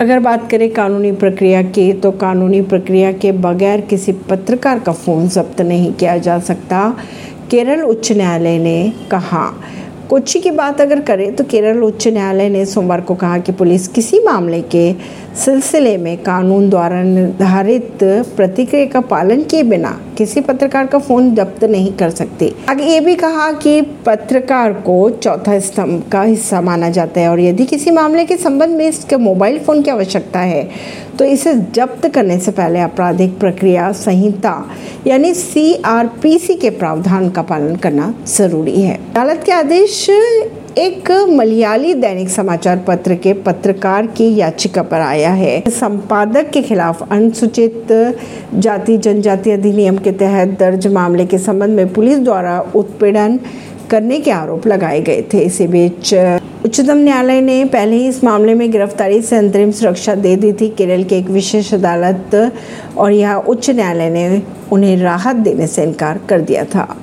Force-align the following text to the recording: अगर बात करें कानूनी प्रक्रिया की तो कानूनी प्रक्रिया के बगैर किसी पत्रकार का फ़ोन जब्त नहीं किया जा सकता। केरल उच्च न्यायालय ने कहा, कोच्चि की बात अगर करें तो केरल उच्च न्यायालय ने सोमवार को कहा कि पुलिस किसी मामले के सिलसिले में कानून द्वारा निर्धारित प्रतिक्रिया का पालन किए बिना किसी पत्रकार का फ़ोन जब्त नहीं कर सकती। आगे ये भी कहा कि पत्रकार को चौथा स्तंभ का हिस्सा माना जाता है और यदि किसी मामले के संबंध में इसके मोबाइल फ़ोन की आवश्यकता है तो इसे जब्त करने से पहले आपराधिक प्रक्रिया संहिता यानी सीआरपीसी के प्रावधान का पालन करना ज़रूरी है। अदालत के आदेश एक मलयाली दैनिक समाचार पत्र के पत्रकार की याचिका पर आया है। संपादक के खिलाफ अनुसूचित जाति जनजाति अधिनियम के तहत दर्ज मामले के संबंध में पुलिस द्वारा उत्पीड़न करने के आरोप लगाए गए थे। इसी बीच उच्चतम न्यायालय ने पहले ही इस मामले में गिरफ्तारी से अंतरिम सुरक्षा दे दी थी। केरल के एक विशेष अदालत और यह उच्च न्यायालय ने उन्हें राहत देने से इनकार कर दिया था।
अगर 0.00 0.18
बात 0.18 0.50
करें 0.50 0.68
कानूनी 0.70 1.10
प्रक्रिया 1.12 1.62
की 1.64 1.92
तो 1.92 2.10
कानूनी 2.12 2.60
प्रक्रिया 2.62 3.12
के 3.12 3.30
बगैर 3.34 3.80
किसी 3.80 4.12
पत्रकार 4.30 4.78
का 4.78 4.92
फ़ोन 4.94 5.28
जब्त 5.28 5.60
नहीं 5.60 5.92
किया 5.92 6.16
जा 6.18 6.38
सकता। 6.38 6.88
केरल 7.50 7.82
उच्च 7.82 8.10
न्यायालय 8.12 8.58
ने 8.58 8.92
कहा, 9.10 9.46
कोच्चि 10.10 10.40
की 10.40 10.50
बात 10.50 10.80
अगर 10.80 11.00
करें 11.00 11.34
तो 11.36 11.44
केरल 11.44 11.82
उच्च 11.82 12.08
न्यायालय 12.08 12.48
ने 12.48 12.64
सोमवार 12.66 13.00
को 13.00 13.14
कहा 13.14 13.38
कि 13.38 13.52
पुलिस 13.52 13.88
किसी 13.88 14.20
मामले 14.20 14.60
के 14.74 14.92
सिलसिले 15.44 15.96
में 15.96 16.16
कानून 16.22 16.68
द्वारा 16.70 17.02
निर्धारित 17.02 17.98
प्रतिक्रिया 18.36 18.86
का 18.86 19.00
पालन 19.06 19.42
किए 19.42 19.62
बिना 19.62 19.98
किसी 20.16 20.40
पत्रकार 20.42 20.86
का 20.86 20.98
फ़ोन 20.98 21.34
जब्त 21.34 21.64
नहीं 21.66 21.92
कर 21.94 22.10
सकती। 22.12 22.52
आगे 22.70 22.84
ये 22.84 23.00
भी 23.00 23.14
कहा 23.16 23.50
कि 23.54 23.80
पत्रकार 24.06 24.72
को 24.82 24.98
चौथा 25.12 25.58
स्तंभ 25.60 26.02
का 26.12 26.22
हिस्सा 26.22 26.60
माना 26.60 26.90
जाता 26.90 27.20
है 27.20 27.28
और 27.28 27.40
यदि 27.40 27.64
किसी 27.66 27.90
मामले 27.90 28.24
के 28.24 28.36
संबंध 28.36 28.76
में 28.76 28.86
इसके 28.88 29.16
मोबाइल 29.18 29.58
फ़ोन 29.58 29.82
की 29.82 29.90
आवश्यकता 29.90 30.40
है 30.40 30.68
तो 31.18 31.24
इसे 31.24 31.54
जब्त 31.74 32.06
करने 32.14 32.38
से 32.38 32.50
पहले 32.52 32.80
आपराधिक 32.80 33.38
प्रक्रिया 33.40 33.90
संहिता 33.94 34.54
यानी 35.06 35.32
सीआरपीसी 35.34 36.54
के 36.54 36.70
प्रावधान 36.72 37.28
का 37.30 37.42
पालन 37.44 37.76
करना 37.76 38.12
ज़रूरी 38.28 38.80
है। 38.82 38.96
अदालत 38.96 39.42
के 39.46 39.52
आदेश 39.52 40.06
एक 40.78 41.10
मलयाली 41.28 41.92
दैनिक 41.94 42.28
समाचार 42.28 42.78
पत्र 42.78 43.14
के 43.14 43.32
पत्रकार 43.32 44.06
की 44.06 44.24
याचिका 44.36 44.82
पर 44.82 45.00
आया 45.00 45.30
है। 45.30 45.70
संपादक 45.70 46.50
के 46.50 46.62
खिलाफ 46.62 47.12
अनुसूचित 47.12 47.92
जाति 48.54 48.96
जनजाति 48.98 49.50
अधिनियम 49.50 49.98
के 49.98 50.12
तहत 50.12 50.48
दर्ज 50.60 50.86
मामले 50.86 51.26
के 51.26 51.38
संबंध 51.38 51.76
में 51.76 51.92
पुलिस 51.92 52.18
द्वारा 52.18 52.58
उत्पीड़न 52.74 53.38
करने 53.90 54.20
के 54.20 54.30
आरोप 54.30 54.66
लगाए 54.66 55.00
गए 55.00 55.22
थे। 55.32 55.38
इसी 55.38 55.66
बीच 55.66 56.14
उच्चतम 56.64 56.98
न्यायालय 56.98 57.40
ने 57.40 57.64
पहले 57.64 57.96
ही 57.96 58.08
इस 58.08 58.22
मामले 58.24 58.54
में 58.54 58.70
गिरफ्तारी 58.70 59.22
से 59.22 59.36
अंतरिम 59.36 59.70
सुरक्षा 59.70 60.14
दे 60.14 60.36
दी 60.36 60.52
थी। 60.52 60.68
केरल 60.68 61.04
के 61.04 61.18
एक 61.18 61.30
विशेष 61.30 61.72
अदालत 61.74 62.52
और 62.96 63.12
यह 63.12 63.34
उच्च 63.34 63.70
न्यायालय 63.70 64.10
ने 64.10 64.42
उन्हें 64.72 64.96
राहत 64.96 65.36
देने 65.36 65.66
से 65.66 65.82
इनकार 65.82 66.20
कर 66.28 66.40
दिया 66.40 66.64
था। 66.64 66.96